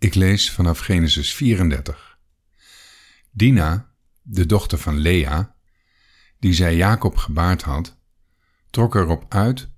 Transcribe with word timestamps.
Ik 0.00 0.14
lees 0.14 0.50
vanaf 0.50 0.78
Genesis 0.78 1.34
34. 1.34 2.18
Dina, 3.30 3.92
de 4.22 4.46
dochter 4.46 4.78
van 4.78 4.98
Lea, 4.98 5.56
die 6.38 6.52
zij 6.52 6.76
Jacob 6.76 7.16
gebaard 7.16 7.62
had, 7.62 7.96
trok 8.70 8.94
erop 8.94 9.34
uit 9.34 9.68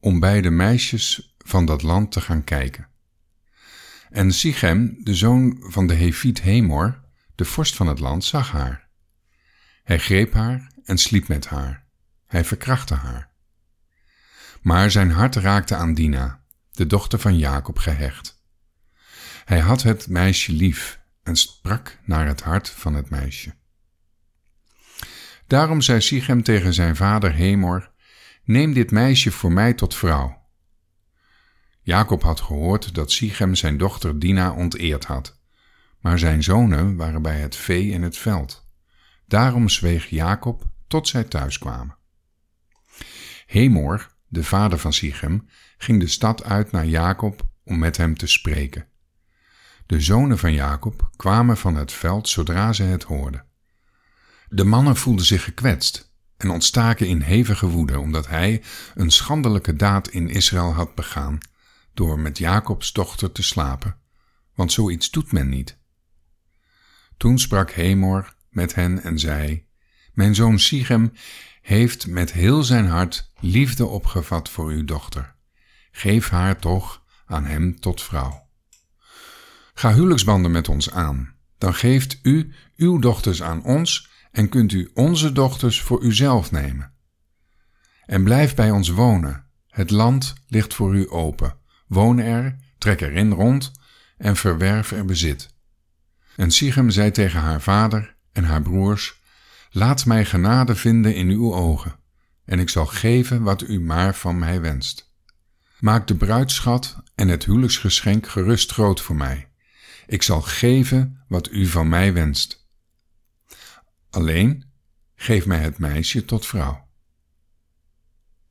om 0.00 0.20
bij 0.20 0.40
de 0.40 0.50
meisjes 0.50 1.34
van 1.38 1.64
dat 1.64 1.82
land 1.82 2.12
te 2.12 2.20
gaan 2.20 2.44
kijken. 2.44 2.88
En 4.10 4.32
Sichem, 4.32 4.96
de 5.02 5.14
zoon 5.14 5.56
van 5.60 5.86
de 5.86 5.94
Hefiet 5.94 6.40
Hemor, 6.40 7.00
de 7.34 7.44
vorst 7.44 7.76
van 7.76 7.86
het 7.86 7.98
land, 7.98 8.24
zag 8.24 8.50
haar. 8.50 8.88
Hij 9.82 9.98
greep 9.98 10.32
haar 10.32 10.72
en 10.84 10.98
sliep 10.98 11.28
met 11.28 11.46
haar. 11.46 11.86
Hij 12.26 12.44
verkrachtte 12.44 12.94
haar. 12.94 13.30
Maar 14.62 14.90
zijn 14.90 15.10
hart 15.10 15.36
raakte 15.36 15.74
aan 15.74 15.94
Dina, 15.94 16.44
de 16.70 16.86
dochter 16.86 17.18
van 17.18 17.38
Jacob, 17.38 17.78
gehecht. 17.78 18.39
Hij 19.50 19.60
had 19.60 19.82
het 19.82 20.08
meisje 20.08 20.52
lief 20.52 21.00
en 21.22 21.36
sprak 21.36 21.98
naar 22.04 22.26
het 22.26 22.42
hart 22.42 22.68
van 22.68 22.94
het 22.94 23.10
meisje. 23.10 23.54
Daarom 25.46 25.80
zei 25.80 26.00
Sichem 26.00 26.42
tegen 26.42 26.74
zijn 26.74 26.96
vader 26.96 27.32
Hemor: 27.32 27.92
Neem 28.44 28.72
dit 28.72 28.90
meisje 28.90 29.30
voor 29.30 29.52
mij 29.52 29.74
tot 29.74 29.94
vrouw. 29.94 30.48
Jacob 31.80 32.22
had 32.22 32.40
gehoord 32.40 32.94
dat 32.94 33.12
Sichem 33.12 33.54
zijn 33.54 33.76
dochter 33.76 34.18
Dina 34.18 34.52
onteerd 34.52 35.04
had, 35.04 35.40
maar 36.00 36.18
zijn 36.18 36.42
zonen 36.42 36.96
waren 36.96 37.22
bij 37.22 37.38
het 37.38 37.56
vee 37.56 37.90
in 37.90 38.02
het 38.02 38.16
veld. 38.16 38.66
Daarom 39.26 39.68
zweeg 39.68 40.06
Jacob 40.06 40.70
tot 40.88 41.08
zij 41.08 41.24
thuis 41.24 41.58
kwamen. 41.58 41.96
Hemor, 43.46 44.14
de 44.26 44.44
vader 44.44 44.78
van 44.78 44.92
Sichem, 44.92 45.48
ging 45.78 46.00
de 46.00 46.08
stad 46.08 46.44
uit 46.44 46.70
naar 46.70 46.86
Jacob 46.86 47.50
om 47.64 47.78
met 47.78 47.96
hem 47.96 48.16
te 48.16 48.26
spreken. 48.26 48.88
De 49.90 50.00
zonen 50.00 50.38
van 50.38 50.52
Jacob 50.52 51.10
kwamen 51.16 51.56
van 51.56 51.74
het 51.74 51.92
veld 51.92 52.28
zodra 52.28 52.72
ze 52.72 52.82
het 52.82 53.02
hoorden. 53.02 53.44
De 54.48 54.64
mannen 54.64 54.96
voelden 54.96 55.24
zich 55.24 55.44
gekwetst 55.44 56.12
en 56.36 56.50
ontstaken 56.50 57.06
in 57.06 57.20
hevige 57.20 57.66
woede 57.66 57.98
omdat 57.98 58.28
hij 58.28 58.62
een 58.94 59.10
schandelijke 59.10 59.76
daad 59.76 60.08
in 60.08 60.28
Israël 60.28 60.72
had 60.72 60.94
begaan 60.94 61.38
door 61.94 62.18
met 62.18 62.38
Jacobs 62.38 62.92
dochter 62.92 63.32
te 63.32 63.42
slapen, 63.42 63.96
want 64.54 64.72
zoiets 64.72 65.10
doet 65.10 65.32
men 65.32 65.48
niet. 65.48 65.78
Toen 67.16 67.38
sprak 67.38 67.70
Hemor 67.70 68.34
met 68.48 68.74
hen 68.74 69.02
en 69.02 69.18
zei: 69.18 69.66
Mijn 70.12 70.34
zoon 70.34 70.58
Sichem 70.58 71.12
heeft 71.62 72.06
met 72.06 72.32
heel 72.32 72.62
zijn 72.62 72.86
hart 72.86 73.32
liefde 73.40 73.86
opgevat 73.86 74.48
voor 74.48 74.70
uw 74.70 74.84
dochter. 74.84 75.34
Geef 75.90 76.28
haar 76.28 76.58
toch 76.58 77.02
aan 77.26 77.44
hem 77.44 77.80
tot 77.80 78.02
vrouw. 78.02 78.48
Ga 79.80 79.94
huwelijksbanden 79.94 80.50
met 80.50 80.68
ons 80.68 80.90
aan, 80.90 81.34
dan 81.58 81.74
geeft 81.74 82.18
u 82.22 82.54
uw 82.76 82.98
dochters 82.98 83.42
aan 83.42 83.64
ons 83.64 84.10
en 84.30 84.48
kunt 84.48 84.72
u 84.72 84.90
onze 84.94 85.32
dochters 85.32 85.80
voor 85.80 86.02
uzelf 86.02 86.50
nemen. 86.50 86.92
En 88.06 88.24
blijf 88.24 88.54
bij 88.54 88.70
ons 88.70 88.88
wonen, 88.88 89.44
het 89.68 89.90
land 89.90 90.34
ligt 90.46 90.74
voor 90.74 90.96
u 90.96 91.10
open. 91.10 91.56
Woon 91.86 92.18
er, 92.18 92.56
trek 92.78 93.00
erin 93.00 93.32
rond 93.32 93.72
en 94.16 94.36
verwerf 94.36 94.92
er 94.92 95.04
bezit. 95.04 95.54
En 96.36 96.50
Sichem 96.50 96.90
zei 96.90 97.10
tegen 97.10 97.40
haar 97.40 97.60
vader 97.60 98.16
en 98.32 98.44
haar 98.44 98.62
broers, 98.62 99.20
Laat 99.70 100.06
mij 100.06 100.24
genade 100.24 100.74
vinden 100.74 101.14
in 101.14 101.28
uw 101.28 101.54
ogen, 101.54 101.96
en 102.44 102.58
ik 102.58 102.68
zal 102.68 102.86
geven 102.86 103.42
wat 103.42 103.62
u 103.62 103.80
maar 103.80 104.14
van 104.14 104.38
mij 104.38 104.60
wenst. 104.60 105.12
Maak 105.78 106.06
de 106.06 106.14
bruidschat 106.14 107.02
en 107.14 107.28
het 107.28 107.44
huwelijksgeschenk 107.44 108.28
gerust 108.28 108.72
groot 108.72 109.00
voor 109.00 109.16
mij. 109.16 109.49
Ik 110.10 110.22
zal 110.22 110.40
geven 110.40 111.22
wat 111.28 111.50
u 111.50 111.66
van 111.66 111.88
mij 111.88 112.12
wenst. 112.12 112.68
Alleen 114.10 114.64
geef 115.14 115.46
mij 115.46 115.58
het 115.58 115.78
meisje 115.78 116.24
tot 116.24 116.46
vrouw. 116.46 116.88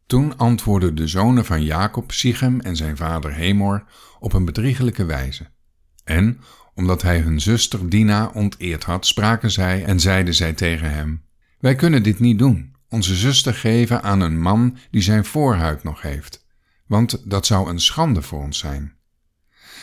Toen 0.06 0.38
antwoordden 0.38 0.96
de 0.96 1.08
zonen 1.08 1.46
van 1.46 1.64
Jacob, 1.64 2.12
Sichem 2.12 2.60
en 2.60 2.76
zijn 2.76 2.98
vader 2.98 3.34
Hemor 3.34 3.84
op 4.20 4.34
een 4.34 4.46
bedriegelijke 4.46 5.06
wijze. 5.06 5.48
En, 6.04 6.42
omdat 6.74 7.02
hij 7.02 7.20
hun 7.20 7.42
zuster 7.42 7.90
Dina 7.90 8.28
onteerd 8.28 8.84
had, 8.84 9.06
spraken 9.06 9.52
zij 9.52 9.84
en 9.84 10.00
zeiden 10.00 10.34
zij 10.34 10.54
tegen 10.54 10.92
hem: 10.92 11.24
Wij 11.60 11.76
kunnen 11.76 12.04
dit 12.04 12.20
niet 12.20 12.40
doen, 12.40 12.76
onze 12.90 13.16
zuster 13.16 13.54
geven 13.54 14.04
aan 14.04 14.22
een 14.22 14.42
man 14.42 14.78
die 14.92 15.02
zijn 15.02 15.26
voorhuid 15.26 15.84
nog 15.84 16.02
heeft, 16.02 16.46
want 16.88 17.30
dat 17.30 17.46
zou 17.46 17.70
een 17.70 17.82
schande 17.82 18.22
voor 18.22 18.42
ons 18.42 18.58
zijn. 18.58 18.99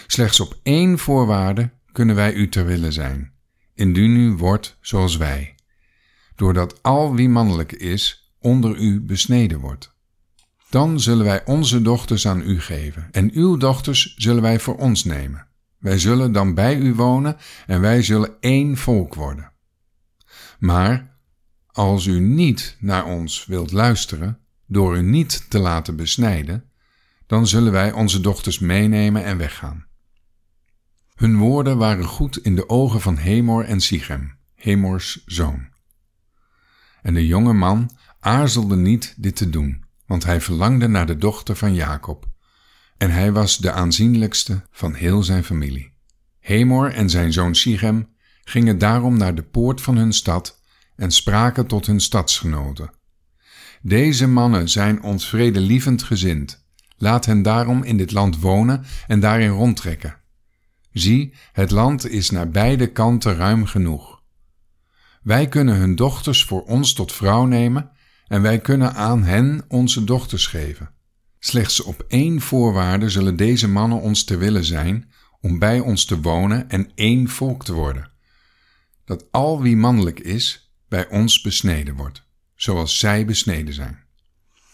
Slechts 0.06 0.40
op 0.40 0.58
één 0.62 0.98
voorwaarde 0.98 1.70
kunnen 1.92 2.14
wij 2.14 2.32
u 2.32 2.48
ter 2.48 2.66
wille 2.66 2.92
zijn, 2.92 3.32
indien 3.74 4.16
u 4.16 4.32
wordt 4.32 4.78
zoals 4.80 5.16
wij, 5.16 5.54
doordat 6.34 6.82
al 6.82 7.14
wie 7.14 7.28
mannelijk 7.28 7.72
is 7.72 8.32
onder 8.38 8.76
u 8.78 9.00
besneden 9.00 9.60
wordt. 9.60 9.94
Dan 10.70 11.00
zullen 11.00 11.24
wij 11.24 11.44
onze 11.44 11.82
dochters 11.82 12.26
aan 12.26 12.40
u 12.40 12.60
geven, 12.60 13.08
en 13.10 13.30
uw 13.32 13.56
dochters 13.56 14.14
zullen 14.16 14.42
wij 14.42 14.60
voor 14.60 14.76
ons 14.76 15.04
nemen. 15.04 15.46
Wij 15.78 15.98
zullen 15.98 16.32
dan 16.32 16.54
bij 16.54 16.76
u 16.76 16.94
wonen, 16.94 17.36
en 17.66 17.80
wij 17.80 18.02
zullen 18.02 18.40
één 18.40 18.76
volk 18.76 19.14
worden. 19.14 19.52
Maar 20.58 21.18
als 21.66 22.06
u 22.06 22.20
niet 22.20 22.76
naar 22.80 23.04
ons 23.04 23.46
wilt 23.46 23.72
luisteren, 23.72 24.38
door 24.66 24.96
u 24.96 25.02
niet 25.02 25.50
te 25.50 25.58
laten 25.58 25.96
besnijden, 25.96 26.65
dan 27.26 27.46
zullen 27.46 27.72
wij 27.72 27.92
onze 27.92 28.20
dochters 28.20 28.58
meenemen 28.58 29.24
en 29.24 29.38
weggaan. 29.38 29.86
Hun 31.14 31.36
woorden 31.36 31.78
waren 31.78 32.04
goed 32.04 32.36
in 32.36 32.56
de 32.56 32.68
ogen 32.68 33.00
van 33.00 33.16
Hemor 33.16 33.64
en 33.64 33.80
Sichem, 33.80 34.38
Hemors 34.54 35.22
zoon. 35.26 35.68
En 37.02 37.14
de 37.14 37.26
jonge 37.26 37.52
man 37.52 37.90
aarzelde 38.20 38.76
niet 38.76 39.14
dit 39.16 39.36
te 39.36 39.50
doen, 39.50 39.84
want 40.06 40.24
hij 40.24 40.40
verlangde 40.40 40.88
naar 40.88 41.06
de 41.06 41.16
dochter 41.16 41.56
van 41.56 41.74
Jacob, 41.74 42.28
en 42.96 43.10
hij 43.10 43.32
was 43.32 43.58
de 43.58 43.72
aanzienlijkste 43.72 44.62
van 44.70 44.94
heel 44.94 45.22
zijn 45.22 45.44
familie. 45.44 45.94
Hemor 46.38 46.92
en 46.92 47.10
zijn 47.10 47.32
zoon 47.32 47.54
Sichem 47.54 48.08
gingen 48.44 48.78
daarom 48.78 49.16
naar 49.16 49.34
de 49.34 49.42
poort 49.42 49.80
van 49.80 49.96
hun 49.96 50.12
stad 50.12 50.60
en 50.96 51.10
spraken 51.10 51.66
tot 51.66 51.86
hun 51.86 52.00
stadsgenoten. 52.00 52.90
Deze 53.82 54.28
mannen 54.28 54.68
zijn 54.68 55.02
ons 55.02 55.28
vredelievend 55.28 56.02
gezind. 56.02 56.65
Laat 56.96 57.26
hen 57.26 57.42
daarom 57.42 57.82
in 57.82 57.96
dit 57.96 58.12
land 58.12 58.40
wonen 58.40 58.84
en 59.06 59.20
daarin 59.20 59.50
rondtrekken. 59.50 60.16
Zie, 60.92 61.34
het 61.52 61.70
land 61.70 62.08
is 62.08 62.30
naar 62.30 62.50
beide 62.50 62.86
kanten 62.86 63.36
ruim 63.36 63.66
genoeg. 63.66 64.22
Wij 65.22 65.48
kunnen 65.48 65.76
hun 65.76 65.94
dochters 65.94 66.44
voor 66.44 66.62
ons 66.62 66.92
tot 66.92 67.12
vrouw 67.12 67.44
nemen 67.44 67.90
en 68.26 68.42
wij 68.42 68.58
kunnen 68.58 68.94
aan 68.94 69.22
hen 69.22 69.64
onze 69.68 70.04
dochters 70.04 70.46
geven. 70.46 70.90
Slechts 71.38 71.82
op 71.82 72.04
één 72.08 72.40
voorwaarde 72.40 73.08
zullen 73.08 73.36
deze 73.36 73.68
mannen 73.68 74.00
ons 74.00 74.24
te 74.24 74.36
willen 74.36 74.64
zijn 74.64 75.10
om 75.40 75.58
bij 75.58 75.80
ons 75.80 76.04
te 76.04 76.20
wonen 76.20 76.68
en 76.68 76.90
één 76.94 77.28
volk 77.28 77.64
te 77.64 77.72
worden. 77.72 78.10
Dat 79.04 79.24
al 79.30 79.62
wie 79.62 79.76
mannelijk 79.76 80.20
is, 80.20 80.74
bij 80.88 81.08
ons 81.08 81.40
besneden 81.40 81.94
wordt, 81.94 82.26
zoals 82.54 82.98
zij 82.98 83.24
besneden 83.24 83.74
zijn. 83.74 84.05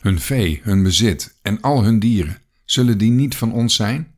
Hun 0.02 0.20
vee, 0.20 0.60
hun 0.62 0.82
bezit 0.82 1.38
en 1.42 1.60
al 1.60 1.84
hun 1.84 1.98
dieren, 1.98 2.42
zullen 2.64 2.98
die 2.98 3.10
niet 3.10 3.36
van 3.36 3.52
ons 3.52 3.74
zijn? 3.74 4.14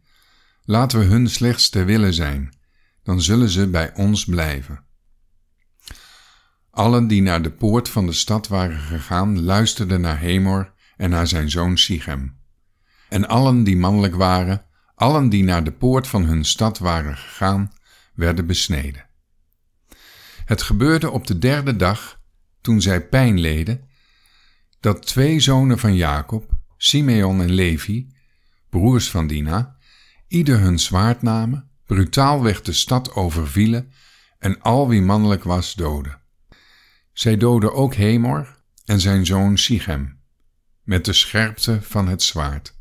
Laten 0.63 0.99
we 0.99 1.05
hun 1.05 1.29
slechts 1.29 1.69
te 1.69 1.85
willen 1.85 2.15
zijn, 2.15 2.55
dan 3.03 3.23
zullen 3.23 3.49
ze 3.49 3.69
bij 3.69 3.95
ons 3.95 4.25
blijven. 4.25 4.85
Allen 6.71 7.07
die 7.07 7.23
naar 7.23 7.43
de 7.43 7.51
poort 7.51 7.89
van 7.89 8.07
de 8.07 8.13
stad 8.13 8.49
waren 8.49 8.79
gegaan, 8.79 9.43
luisterden 9.43 10.01
naar 10.01 10.19
Hemor 10.19 10.73
en 10.97 11.11
naar 11.11 11.27
zijn 11.27 11.51
zoon 11.51 11.79
Sichem. 11.79 12.39
En 13.09 13.29
allen 13.29 13.65
die 13.65 13.77
mannelijk 13.77 14.15
waren, 14.15 14.65
allen 14.95 15.29
die 15.29 15.45
naar 15.45 15.65
de 15.65 15.73
poort 15.73 16.09
van 16.09 16.25
hun 16.25 16.45
stad 16.45 16.79
waren 16.79 17.17
gegaan, 17.17 17.73
werden 18.15 18.47
besneden. 18.47 19.07
Het 20.45 20.63
gebeurde 20.63 21.11
op 21.11 21.27
de 21.27 21.39
derde 21.39 21.77
dag, 21.77 22.21
toen 22.61 22.81
zij 22.81 23.09
pijn 23.09 23.41
leden, 23.41 23.89
dat 24.85 25.07
twee 25.07 25.41
zonen 25.41 25.79
van 25.79 25.95
Jacob, 25.95 26.51
Simeon 26.77 27.41
en 27.41 27.51
Levi, 27.51 28.09
broers 28.71 29.11
van 29.11 29.27
Dina, 29.27 29.77
ieder 30.29 30.61
hun 30.61 30.79
zwaard 30.79 31.23
namen, 31.23 31.71
brutaalweg 31.87 32.63
de 32.63 32.73
stad 32.73 33.15
overvielen 33.15 33.93
en 34.39 34.61
al 34.63 34.89
wie 34.89 35.03
mannelijk 35.03 35.45
was 35.45 35.75
doden. 35.75 36.21
Zij 37.13 37.37
doodde 37.37 37.73
ook 37.73 37.95
Hemor 37.95 38.63
en 38.85 39.01
zijn 39.01 39.27
zoon 39.27 39.59
Sichem, 39.59 40.21
met 40.83 41.05
de 41.05 41.13
scherpte 41.13 41.83
van 41.83 42.09
het 42.09 42.23
zwaard, 42.23 42.75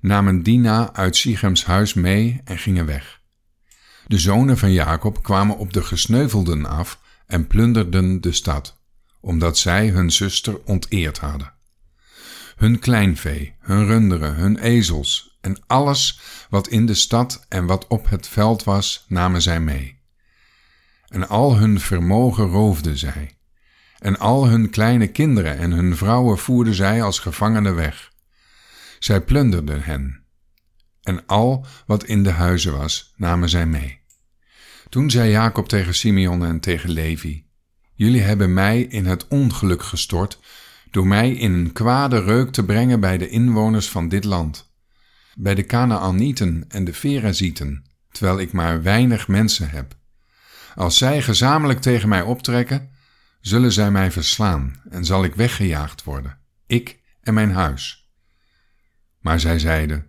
namen 0.00 0.42
Dina 0.42 0.94
uit 0.94 1.16
Sichems 1.16 1.64
huis 1.64 1.94
mee 1.94 2.40
en 2.44 2.58
gingen 2.58 2.86
weg. 2.86 3.20
De 4.06 4.18
zonen 4.18 4.58
van 4.58 4.72
Jacob 4.72 5.22
kwamen 5.22 5.58
op 5.58 5.72
de 5.72 5.82
gesneuvelden 5.82 6.66
af 6.66 7.00
en 7.26 7.46
plunderden 7.46 8.20
de 8.20 8.32
stad, 8.32 8.77
omdat 9.20 9.58
zij 9.58 9.88
hun 9.88 10.10
zuster 10.12 10.64
onteerd 10.64 11.18
hadden. 11.18 11.52
Hun 12.56 12.78
kleinvee, 12.78 13.54
hun 13.58 13.86
runderen, 13.86 14.34
hun 14.34 14.58
ezels 14.58 15.38
en 15.40 15.62
alles 15.66 16.20
wat 16.50 16.68
in 16.68 16.86
de 16.86 16.94
stad 16.94 17.44
en 17.48 17.66
wat 17.66 17.86
op 17.86 18.08
het 18.08 18.28
veld 18.28 18.64
was, 18.64 19.04
namen 19.08 19.42
zij 19.42 19.60
mee. 19.60 20.00
En 21.08 21.28
al 21.28 21.56
hun 21.56 21.80
vermogen 21.80 22.46
roofden 22.46 22.98
zij, 22.98 23.38
en 23.98 24.18
al 24.18 24.48
hun 24.48 24.70
kleine 24.70 25.06
kinderen 25.06 25.58
en 25.58 25.70
hun 25.70 25.96
vrouwen 25.96 26.38
voerden 26.38 26.74
zij 26.74 27.02
als 27.02 27.18
gevangenen 27.18 27.74
weg. 27.74 28.12
Zij 28.98 29.20
plunderden 29.20 29.82
hen, 29.82 30.24
en 31.02 31.26
al 31.26 31.66
wat 31.86 32.04
in 32.04 32.22
de 32.22 32.30
huizen 32.30 32.76
was, 32.76 33.12
namen 33.16 33.48
zij 33.48 33.66
mee. 33.66 34.00
Toen 34.88 35.10
zei 35.10 35.30
Jacob 35.30 35.68
tegen 35.68 35.94
Simeon 35.94 36.44
en 36.44 36.60
tegen 36.60 36.90
Levi: 36.90 37.47
Jullie 37.98 38.22
hebben 38.22 38.52
mij 38.52 38.80
in 38.80 39.06
het 39.06 39.28
ongeluk 39.28 39.82
gestort 39.82 40.40
door 40.90 41.06
mij 41.06 41.32
in 41.32 41.52
een 41.52 41.72
kwade 41.72 42.20
reuk 42.20 42.50
te 42.52 42.64
brengen 42.64 43.00
bij 43.00 43.18
de 43.18 43.28
inwoners 43.28 43.88
van 43.88 44.08
dit 44.08 44.24
land, 44.24 44.72
bij 45.34 45.54
de 45.54 45.64
Canaanieten 45.64 46.64
en 46.68 46.84
de 46.84 46.94
Ferazieten, 46.94 47.84
terwijl 48.10 48.38
ik 48.38 48.52
maar 48.52 48.82
weinig 48.82 49.28
mensen 49.28 49.70
heb. 49.70 49.96
Als 50.74 50.98
zij 50.98 51.22
gezamenlijk 51.22 51.80
tegen 51.80 52.08
mij 52.08 52.22
optrekken, 52.22 52.90
zullen 53.40 53.72
zij 53.72 53.90
mij 53.90 54.10
verslaan 54.10 54.82
en 54.90 55.04
zal 55.04 55.24
ik 55.24 55.34
weggejaagd 55.34 56.04
worden, 56.04 56.38
ik 56.66 57.00
en 57.20 57.34
mijn 57.34 57.52
huis. 57.52 58.10
Maar 59.20 59.40
zij 59.40 59.58
zeiden: 59.58 60.06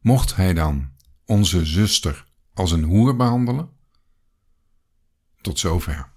Mocht 0.00 0.36
hij 0.36 0.54
dan 0.54 0.90
onze 1.24 1.64
zuster 1.64 2.26
als 2.54 2.70
een 2.70 2.84
hoer 2.84 3.16
behandelen? 3.16 3.68
Tot 5.40 5.58
zover. 5.58 6.14